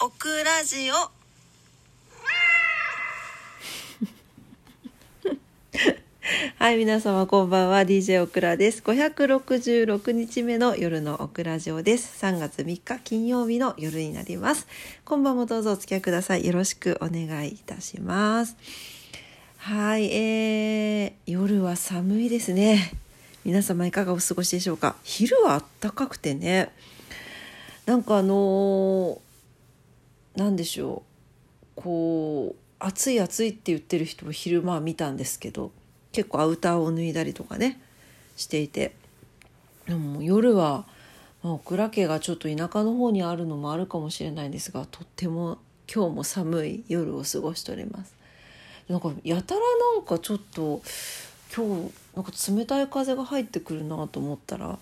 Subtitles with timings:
[0.00, 0.94] オクラジオ。
[6.56, 7.82] はい皆様こんばんは。
[7.82, 8.80] DJ オクラです。
[8.82, 12.24] 566日目の夜のオクラジオです。
[12.24, 14.68] 3月3日金曜日の夜になります。
[15.04, 16.46] 今晩もどうぞお付き合いください。
[16.46, 18.54] よろしくお願いいたします。
[19.56, 22.92] はいえー、夜は寒いですね。
[23.44, 24.94] 皆様いかがお過ごしでしょうか。
[25.02, 26.70] 昼は暖かくてね。
[27.84, 29.27] なんかあのー、
[30.38, 31.02] なんでしょ
[31.76, 31.82] う。
[31.82, 35.72] こう暑い暑いって言ってる人も昼間は見たんですけど
[36.12, 37.80] 結構アウターを脱いだりとかね
[38.36, 38.94] していて。
[39.86, 40.86] でも夜は、
[41.42, 45.58] まあ、オクラ家がちょっと田舎の方にあるのもあるかもしれないんですがとっても
[45.92, 48.14] 今日も寒い夜を過ごしております。
[48.88, 49.60] なんかやたら
[49.96, 50.82] なんかちょっと
[51.54, 54.78] 今日なんか冷たい風が入ってくるなと思ったら、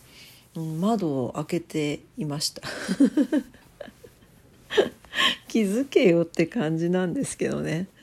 [0.55, 2.63] 窓を開けていました。
[5.49, 7.87] 気づけよって感じなんですけどね。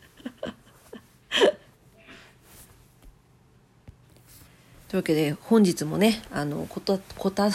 [4.87, 7.49] というわけで本日もねあのことこと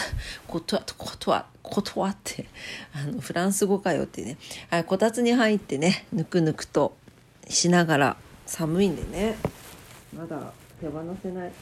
[0.47, 2.47] ことことはことはって
[2.93, 4.37] あのフランス語かよってね
[4.71, 6.97] はいこたつに入ってねぬくぬくと
[7.49, 8.17] しながら
[8.47, 9.37] 寒いんでね。
[10.17, 11.53] まだ手放せない。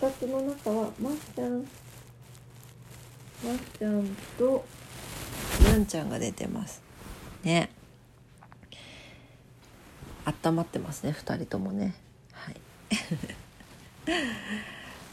[0.00, 1.66] こたつの中はまっちゃん。
[3.44, 4.04] まっちゃん
[4.36, 4.64] と
[5.60, 6.82] にゃんちゃんが出てます
[7.48, 7.70] ね
[10.26, 11.94] 温まってますね2人ともね
[12.32, 12.60] はい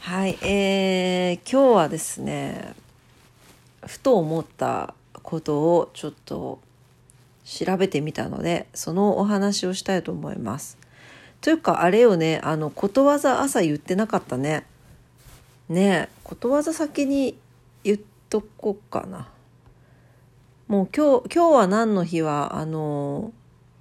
[0.00, 2.74] はい、えー、今日はですね
[3.86, 6.60] ふと思ったことをちょっと
[7.44, 10.76] 調べてみたのでそのお話をしたいと思います。
[11.40, 14.66] というかあれよねあのことわざ朝言ってなかったね。
[15.68, 17.38] ねことわざ先に
[17.84, 19.28] 言っとこうかな。
[20.68, 23.32] もう今日今日は何の日はあの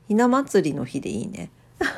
[0.08, 1.50] ひな祭りの日でいいね。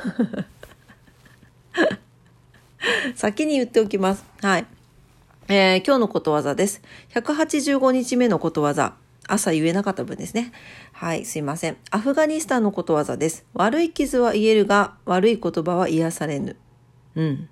[3.14, 4.24] 先に言っておきます。
[4.40, 4.66] はい。
[5.48, 6.80] えー、今日のことわざです。
[7.14, 8.94] 185日目のことわざ。
[9.26, 10.52] 朝言えなかった分ですね。
[10.92, 11.76] はい、すいません。
[11.90, 13.44] アフガニスタンのことわざです。
[13.52, 16.56] 悪い傷は言えるが、悪い言葉は癒されぬ。
[17.14, 17.48] うん。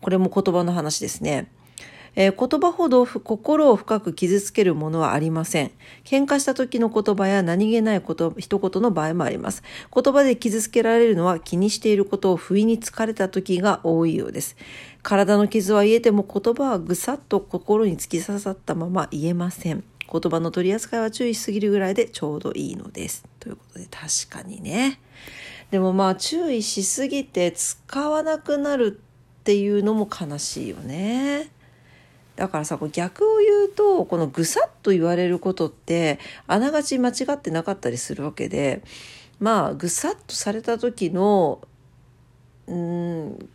[0.00, 1.48] これも言葉の話ですね。
[2.20, 5.70] えー、言葉ほど心を深く傷つけるものはありません。
[6.04, 9.62] 喧嘩した時の言葉や何気ないこと一言の場合もあります。
[9.94, 14.56] 言葉で傷つけられるのは気にしていることを不意に疲れた時が多いようです。
[15.04, 19.84] 体の傷は言えても言葉はぐさっと心に突き刺さったまま言えません。
[20.10, 23.22] 言葉の取り扱いは注意しすぎるぐらいでちょうどいいのです。
[23.38, 24.98] ということで確かにね。
[25.70, 29.00] でもまあ注意しすぎて使わなくなる
[29.40, 31.56] っていうのも悲しいよね。
[32.38, 38.82] だからさ逆を言うとこのぐさっと言われることってあながち間違ってなかったりするわけで
[39.40, 41.60] まあぐさっとされた時の
[42.68, 43.48] うん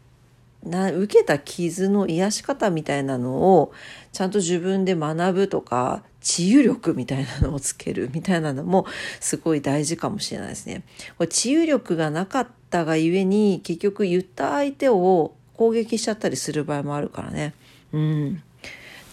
[0.66, 3.72] な受けた傷の癒し方みたいなのを
[4.12, 8.86] ちゃんと自分で学ぶとか治癒力みたいなのをつけるみたいなのも
[9.22, 10.84] すごい大事かもしれないですね。
[11.18, 17.54] これ治癒力がなかったがゆえに結局言った相手を攻撃しちゃったりする場合もあるからね。
[17.94, 18.44] うん。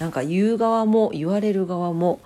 [0.00, 2.20] なんか言う側も言われる側も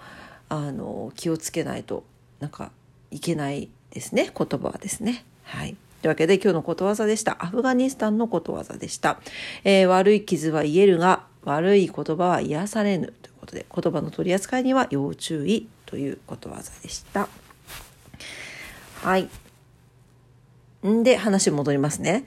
[0.48, 2.04] あの気をつけないと
[2.40, 2.70] なんか
[3.10, 5.24] いけないですね言葉はですね。
[5.42, 7.42] はいというわけで今日のことわざでした。
[7.42, 9.20] アフガニスタンのことわざでした。
[9.64, 17.28] えー、悪い傷は癒えるが悪い言葉は癒されぬということで言葉の取り扱いには要注意ということわざでした。
[19.02, 19.30] はい。
[20.86, 22.26] んで話戻りますね。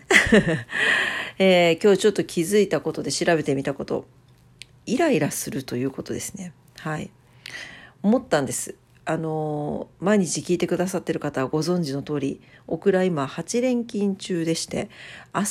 [1.39, 4.07] えー、今日ちょっと気づいたことで調べてみたこと
[4.87, 6.53] イライラするということですね。
[6.79, 7.11] はい。
[8.01, 8.75] 思ったんです。
[9.05, 14.89] あの毎日聞いてくださってる方はご存知の通りオクラ今8連勤中でして
[15.33, 15.47] 明日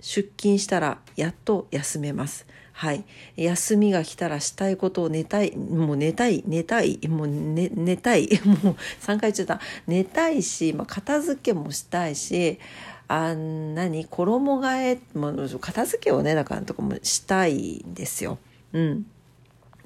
[0.00, 2.46] 出勤したらやっと休めます。
[2.72, 3.04] はい。
[3.36, 9.60] 休みが来たらしたいことを寝たい、もう寝たい、寝たい、もう寝寝たい、 もう3回言っちゃった。
[9.86, 12.58] 寝たいし、まあ、片付けもしたいし、
[13.06, 18.38] あ何衣替え、もう片付けをね、だからとかもしたいんですよ。
[18.74, 19.06] うん。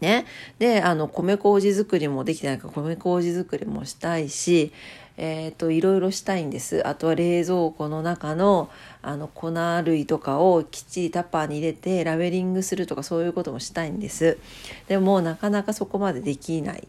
[0.00, 0.26] ね。
[0.58, 4.72] で、あの、米麹作りもできてないから、米麹作りもしたいし、
[5.16, 6.86] えっ、ー、と、いろいろしたいんです。
[6.86, 8.70] あとは冷蔵庫の中の、
[9.02, 9.52] あの、粉
[9.84, 14.38] 類とかをきっちりタッパーに入れてラベリングするとかそういうこともしたいんです。
[14.86, 16.88] でも、なかなかそこまでできない。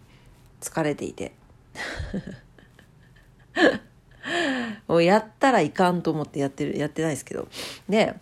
[0.62, 1.34] 疲れていて。
[4.88, 7.48] もうやったらいかんと思ってやってる、やってないですけど。
[7.88, 8.16] で、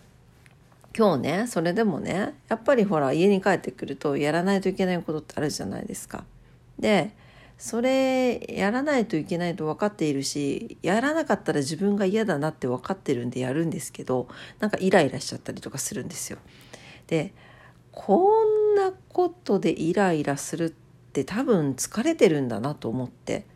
[0.98, 6.24] 今日ねそれでもねやっぱりほら家に帰ってくるとやらないといけないことってあるじゃないですか。
[6.76, 7.12] で
[7.56, 14.26] それやらないといけないと分かっているしやらなかったら自分が嫌だなって分かってるんでやるんですけど
[14.58, 16.38] なんかイライラしちゃったりとかするんですよ。
[17.06, 17.32] で
[17.92, 20.70] こんなことでイライラするっ
[21.12, 23.46] て多分疲れてるんだなと思って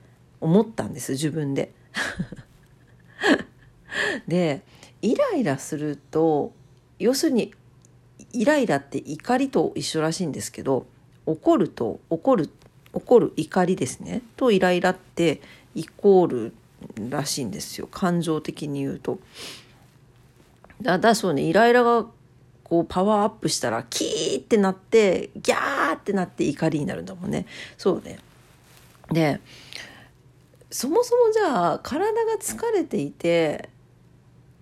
[0.40, 1.72] 思ったんです自分で。
[4.28, 4.62] で
[5.00, 6.52] イライラすると
[7.02, 7.52] 要するに
[8.32, 10.86] イライラって怒りと一緒らしいんですけど
[11.26, 12.50] 怒ると怒る
[12.92, 15.40] 怒る怒りですねとイライラって
[15.74, 16.52] イコール
[17.10, 19.18] らしいんですよ感情的に言うと。
[20.80, 22.06] だだそうねイライラが
[22.64, 27.46] こうパワーアップしたらキーってなってギャーってなって怒りになるんだもんね。
[27.78, 28.18] そうね
[29.10, 29.40] で
[30.70, 33.68] そもそもじゃあ体が疲れていて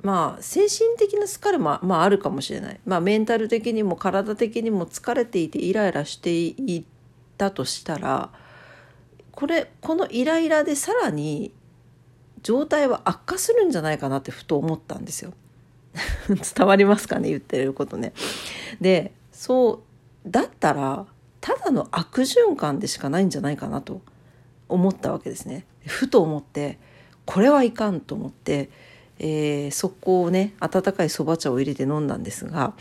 [0.02, 6.84] まあ精神的な疲れも、まあ、あるかもしれない、まあ、メンタル的にも体的にも疲れていてイライラしてい
[7.36, 8.30] たとしたら
[9.32, 11.52] これこのイライラでさらに
[12.42, 15.32] 状態は悪化するんじゃないかなってふと思ったんですよ。
[16.28, 17.28] 伝わりますかね？
[17.28, 18.12] 言ってることね。
[18.80, 19.82] でそ
[20.26, 21.06] うだったら
[21.40, 24.00] ただの悪循環でしかないんじゃないかなと
[24.68, 25.66] 思ったわけですね。
[25.86, 26.78] ふと思って
[27.24, 28.70] これはいかんと思って
[29.22, 32.72] えー、速攻をね温かいそば茶を入れて飲んだんですが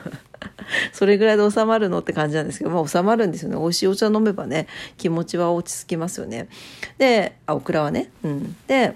[0.92, 3.58] それぐらいで収まるのって感じなんですけど、まあ、収まるんですよね。
[3.58, 4.66] 美味しいお茶飲めばね
[4.96, 6.48] 気持ちは落ち着きますよね。
[6.96, 8.56] であオクラはねうん。
[8.66, 8.94] で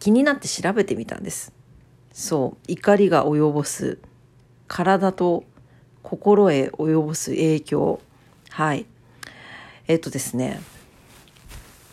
[0.00, 1.52] 気になって調べてみたんです。
[2.12, 2.64] そう。
[2.66, 3.98] 怒りが及ぼす
[4.66, 5.44] 体と
[6.02, 8.00] 心へ及ぼす影響。
[8.50, 8.86] はい。
[9.86, 10.60] えっとですね。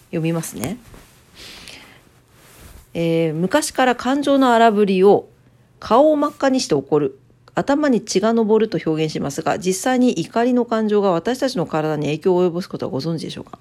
[0.07, 0.77] 読みますね。
[2.93, 5.29] えー、昔から感情の荒ぶりを
[5.79, 7.19] 顔を真っ赤にして怒る。
[7.55, 13.59] 頭に血が昇ると表現しますが、実際に怒りの感情が私たちの体に影響を及ぼすことはご存知でしょうか？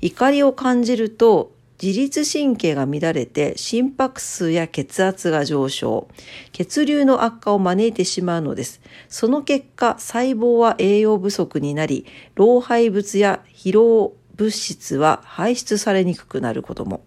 [0.00, 1.52] 怒りを感じると、
[1.82, 6.08] 自律神経が乱れて心拍数や血圧が上昇、
[6.52, 8.80] 血流の悪化を招いてしまうのです。
[9.08, 17.04] その結果、細胞は栄養不足になり、老廃物や疲労物質は排出されにくくなることも。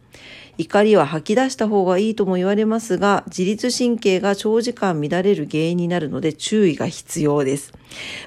[0.57, 7.74] 怒りは吐き出した方がいいとも言われますが、自律神経が長時間乱れる原因になるので注意が必要です。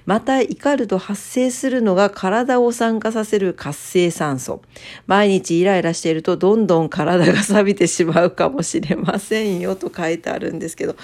[0.07, 4.63] また、怒ると発生するのが体を酸化させる活性酸素。
[5.07, 10.95] 毎日イライラしているとどんどん体が錆びてしまうかもしれませんよと書いてあるんですけど、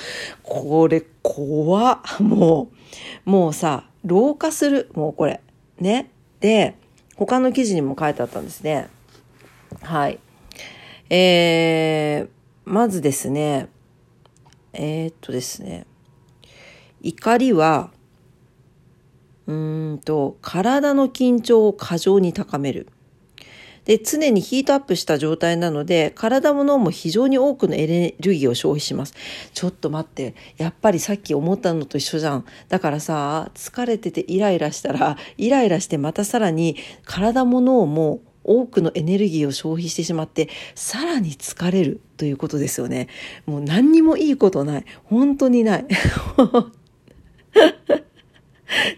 [0.45, 2.23] これ怖っ。
[2.23, 2.71] も
[3.27, 4.91] う、もうさ、老化する。
[4.95, 5.41] もうこれ。
[5.81, 6.09] ね。
[6.39, 6.77] で、
[7.17, 8.89] 他の記事にも書いてあったんですね。
[9.83, 10.21] はい。
[11.09, 12.29] えー、
[12.65, 13.69] まずですね、
[14.73, 15.87] えー、っとですね、
[17.01, 17.91] 怒りは、
[19.47, 22.89] うんと、体の緊張を過剰に高める。
[23.87, 29.15] で、常にヒートアップした状態なので、体も脳も非常に多くのエネルギーを消費します。
[29.55, 30.35] ちょっと待って。
[30.57, 32.45] やっぱりさっき思ったのと一緒じゃん。
[32.69, 43.09] だからさ、疲れててイライラしたら、イライラしてまたさらに体も脳も多くのエネルギーを消費してしまってさらに疲れるということですよね。
[43.45, 44.85] もう何にもいいことない。
[45.05, 45.87] 本当にない。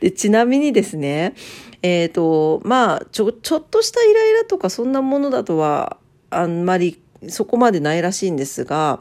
[0.00, 1.35] でちなみにですね、
[1.83, 5.99] えっ、ー、と、まあ、ちょ、ちょっとしたイライラとかそんなものだとは
[6.31, 9.00] あんまりそこまでないらしいんですが、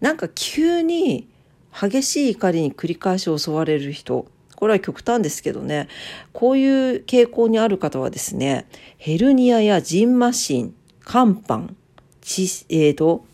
[0.00, 1.28] なんか急に
[1.72, 4.26] 激しい怒りに繰り返し襲われる人、
[4.58, 5.86] これは極端ですけどね、
[6.32, 10.74] こういう傾向にある方はですね、ヘルニアやジンマシン、
[11.06, 11.76] 肝斑、
[12.22, 13.24] 窒、えーと、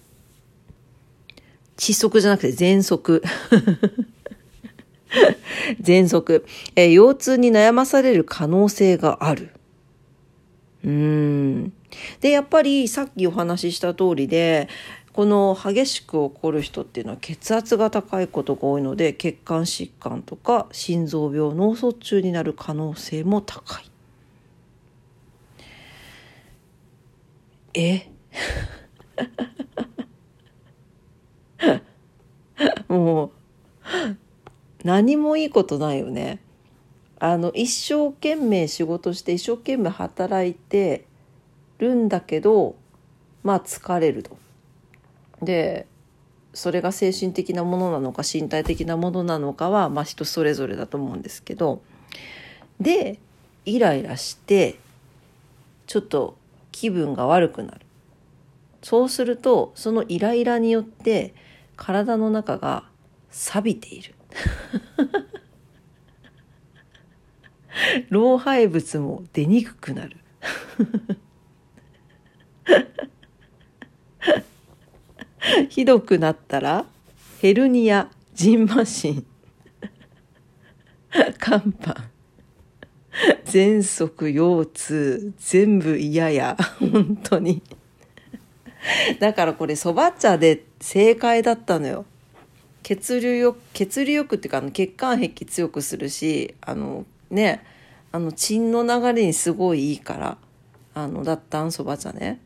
[1.78, 3.22] 窒息じゃなくて喘息。
[5.82, 6.44] 喘息、
[6.76, 9.48] えー、腰痛に悩まされる可能性がある。
[10.84, 11.72] うん。
[12.20, 14.68] で、やっぱりさっきお話しした通りで、
[15.14, 23.84] この激しく起こる人っていうのは血圧が高いことが多いので血管疾患とか心臓病脳卒中になる可能性も高い。
[27.74, 28.10] え？
[32.88, 33.30] もう
[34.82, 36.40] 何もいいことないよね。
[37.20, 41.04] あの一生懸命仕事して一生懸命働いて
[41.78, 42.74] るんだけど
[43.44, 44.43] まあ疲れると。
[45.44, 45.86] で
[46.52, 51.82] それが精神的なものなのか身体的なものなのかは、まあ、人それぞれだと思うんですけど
[52.80, 53.18] で
[53.64, 54.78] イライラして
[55.86, 56.36] ちょっと
[56.70, 57.80] 気分が悪くなる。
[58.82, 61.34] そうするとそのイライラによって
[61.76, 62.84] 体の中が
[63.30, 64.14] 錆びている。
[68.10, 70.18] 老廃物も出にくくなる。
[75.68, 76.86] ひどくなったら
[77.40, 79.26] ヘルニアジンマシン
[81.40, 82.14] 肝斑
[83.44, 87.62] 喘息腰痛全部嫌や本当に。
[89.20, 92.06] だからこれそば茶で正解だったのよ。
[92.82, 97.64] 血流よ血流よくっていうかあの血管壁強くするしあのね
[98.12, 100.36] あの血の流れにすごいいいから
[100.92, 102.40] あのだったんそば茶ね。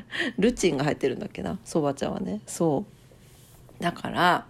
[0.38, 1.58] ルチンが入ってるんだっけな？
[1.64, 2.40] そば茶はね。
[2.46, 2.84] そ
[3.80, 3.82] う。
[3.82, 4.46] だから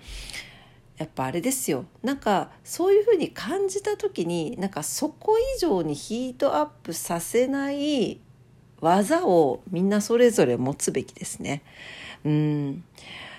[0.96, 1.84] やっぱあれですよ。
[2.02, 8.18] なんかそういうふうに感じた時になんかそこ以上にヒートアップさせない
[8.80, 11.62] 技をみんなそれぞれ持つべきですね。
[12.24, 12.84] うん。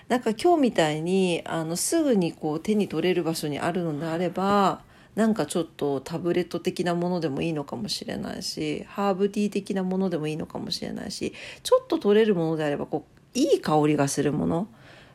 [0.08, 4.82] なんか今日みたいにあのすぐにこう手に取れる場所にあるのであれば
[5.16, 14.68] なんかちょっとタブレット的なものでもいいのかもしれないしハーブティー的なものでもいいのかもしれないしちょっと取れるものであればこういい香りがするもの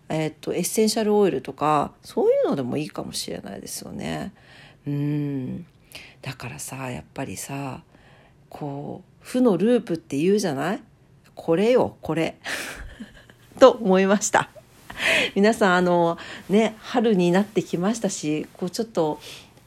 [0.08, 4.32] えー、っとエッセンシャルオイルとかそういうのでもいいかもしれないですよね。
[4.86, 5.66] うん
[6.20, 7.82] だからさやっぱりさ
[8.50, 10.82] こう負のループって言うじゃない？
[11.34, 12.36] これよこれ
[13.58, 14.50] と思いました。
[15.34, 19.18] 皆さんあのね春になってきましたしこうちょっと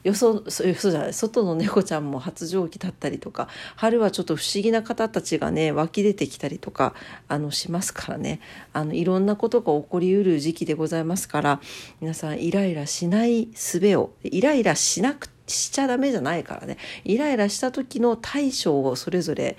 [0.04, 6.94] よそよそじゃない外の猫ちゃんも発情期だったりとか春はちょっと不思議な方たちがね湧き出てきたりとか
[7.26, 8.40] あのしますからね
[8.72, 11.60] あのいろんなことが起こりうる時期でございますから
[12.00, 19.56] 皆さんイライラしない術をイライラしなくしちゃダメじゃないからねイライラした時の対処をそれぞれ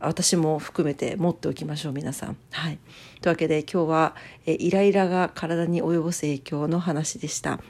[0.00, 2.36] 私も含めて持っておきましょう皆さん。
[2.52, 2.78] はい、
[3.20, 4.16] というわけで今日は
[4.46, 7.60] えイライラが体に及ぼす影響の話でした。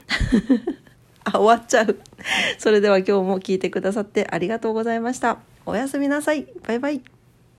[1.23, 1.99] あ、終わっちゃう。
[2.57, 5.37] それでは今日も聞いてくださってありがとうございました。
[5.65, 6.47] おやすみなさい。
[6.67, 7.20] バイバイ。